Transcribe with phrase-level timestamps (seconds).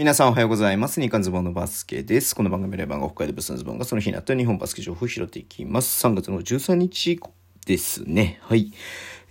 [0.00, 1.00] 皆さんおはようございます。
[1.00, 2.32] 日刊ズボンのバスケです。
[2.32, 6.06] この番組で番が北海道ブスのズボンがその日になった日本バスケ情報を拾っていきます。
[6.06, 7.18] 3月の13日
[7.66, 8.38] ですね。
[8.42, 8.72] はい。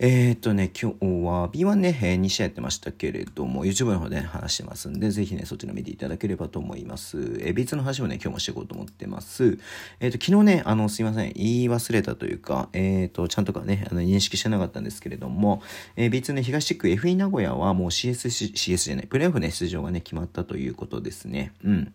[0.00, 7.18] えー、っとね、今日は B1 ね、えー2試合やってましたけれども、YouTube の方で、ね、話してますんで、ぜひね、そちら見ていただければと思います。
[7.18, 9.58] えー、B2 の話もね、今日もしていこうと思ってます。
[9.98, 15.62] え、っと、昨日ね、あの、すいません、言い忘れたというか、え、っと、ちゃんとかね、あの、認識してなかったんですけれども、
[15.96, 21.52] えー、B2 ね、東地区 FE 名古屋はもう CS、CS じゃない、プレーオフね、出場がね、決まったということですね。
[21.64, 21.92] うん。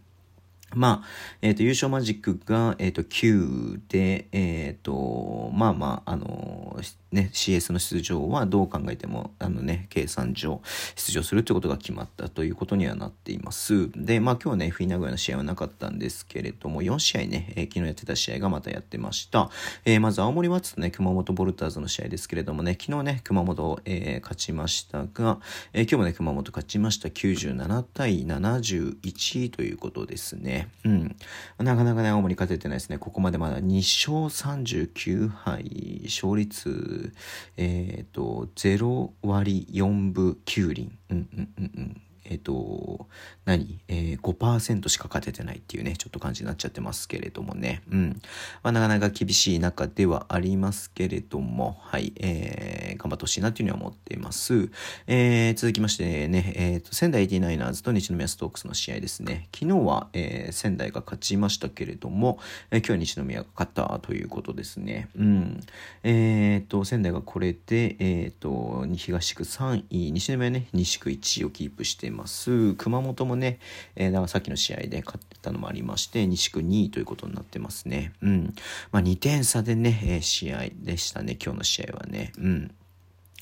[0.76, 1.08] まあ、
[1.42, 6.80] えっ、と、優勝マジックが、えっ、と、9で、えっ、と、まあまあ、あの
[7.14, 10.62] ね、CS の出場はどう考えても、あのね、計算上、
[10.96, 13.90] 出場するということが決まったということにはなっています。
[13.96, 19.50] で、まあ今日はね、FE 名古屋の試合はなかったんですけれども、4試合ね、えー昨日やってた試合がまたやってました。
[19.86, 25.40] えーまず青森ワッツとね、熊本ボルターズの試合ですけれどもね、昨日ね、熊本、えー勝ちましたが、
[25.74, 27.10] えー今日もね、熊本勝ちました。
[27.10, 30.63] 97対71ということですね。
[30.86, 31.16] うん。
[31.60, 32.98] なかなかね、青森勝ててないですね。
[32.98, 37.14] ここまでまだ2勝39敗、勝率、
[37.58, 40.92] えっ、と、0割4分9厘。
[41.10, 42.02] うんうんうんうん。
[42.26, 43.08] えっ、と、
[43.46, 43.80] 何？
[43.88, 47.82] えー、5%しか勝ててないっていうね、ちょっと感じになっちゃってますけれどもね。
[47.92, 48.22] うん。
[48.64, 54.70] まあ、なかなか厳しい中ではありますけれども、はい、えー、頑張ってほしいなというふうに思っています。
[55.08, 59.50] えー、続きましてね、えっ、と、仙台 89ers と西宮ストークスの試合ですね。
[59.54, 62.40] 昨日は、えー、仙台が勝ちましたけれども、
[62.72, 65.10] えー今日は西宮が勝ったということですね。
[65.18, 65.62] うん。
[66.04, 72.74] えっ、と、仙台がこれで、えっ、と、東区3位、西宮ね、西区1位をキープしています。
[72.76, 73.60] 熊本もね、
[73.96, 78.14] えー、だからさっきの試合で勝ってたのもありまして、西区2位ということになってますね。
[78.22, 78.54] うん。
[78.92, 82.34] まあ、2点差でね、えー試合でしたね、今日の試合はね。
[82.38, 82.72] うん。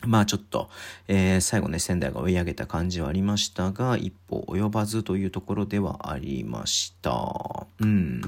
[0.06, 0.70] まあちょっと、
[1.08, 7.68] えー最後ね、仙台が追い上げた感じはありましたが、一歩及ばずというところではありました。
[7.80, 8.22] うん。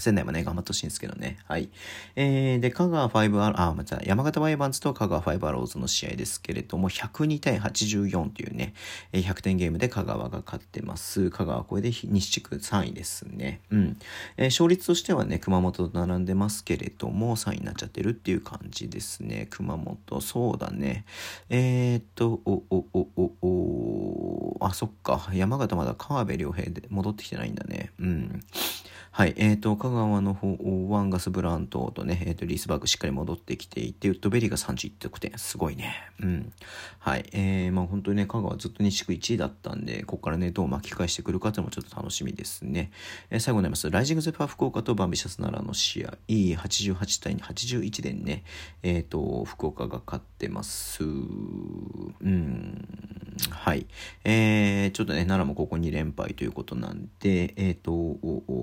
[0.00, 1.38] 仙台もね、頑張ってほしいんですけどね。
[1.46, 1.68] はい。
[2.16, 8.74] えー、で、香川5アロあ、また山形バイバンズと香川5アローズの試合ですけれども、102対84というね、
[9.12, 11.30] 100点ゲームで香川が勝ってます。
[11.30, 13.60] 香川これで西地区3位ですね。
[13.70, 13.96] うん。
[14.36, 19.48] えー勝率としてはね、熊本と並んでますけれども、3位になっちゃってるっていう感じですね。
[19.50, 21.04] 熊本、そうだね。
[21.50, 25.28] えー、っと、お、お、お、お、お、あ、そっか。
[25.34, 27.90] 山形まだ川辺良平で戻ってきてないんだね。
[27.98, 28.40] うん。
[29.16, 29.34] はい。
[29.36, 35.30] えっ、と、香川の方はガスブラントとね、えっ、と、リースバーグしっかり戻ってきていて、ウッドベリーが31得点。
[35.36, 35.94] すごいね。
[36.20, 36.52] うん。
[36.98, 37.24] はい。
[37.32, 42.90] えー、まあ本当にね、香川ずっと西区1位だったんで、ここからね、どう巻き返してくるかっていうのもちょっと楽しみですね。
[43.30, 43.88] えー最後になります。
[43.88, 48.42] ライジングゼファー福岡とバンビシャス奈良の試合、88対81でね、
[48.82, 51.04] えっ、と、福岡が勝ってます。
[51.04, 51.06] う
[52.28, 53.23] ん。
[53.64, 53.86] はい。
[54.24, 58.18] えー、ちょっとね、奈良もここ2連敗ということなんで、えっ、と、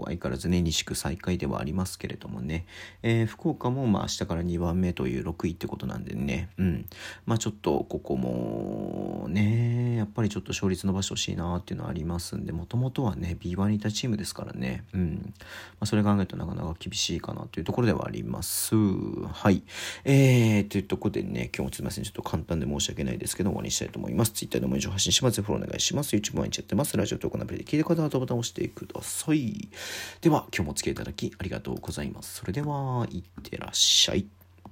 [0.05, 2.67] 相変わらずね、西区最下位ではありますけれどもね、
[3.01, 6.85] えー福岡もまあ明日から2番目という6位ってことなんでね、うん。
[7.25, 15.33] まあちょっとここもね、やっぱりちょっと勝率伸ばしてほしいなっていうのはありますんで、もともとはね、B1 にいたチームですからね、うん。
[15.79, 18.75] まあそれ考えるとなかなか厳しいかなというところではあります。
[18.75, 19.61] はい。
[20.03, 24.31] えー、というところでね、今日もすみません、ちょっと簡単で申し訳ないですけど、終わりにしたいと思います。
[24.31, 25.41] Twitter でも以上発信します。
[25.41, 26.15] フォローお願いします。
[26.15, 26.97] YouTube 毎日やってます。
[26.97, 29.69] ラジオ投稿のアプリで聞いてくださったボタンを押してください。
[30.21, 32.37] では、今日もお付き合いいただきありがとうございます。
[32.37, 34.40] それでは、いってらっしゃい。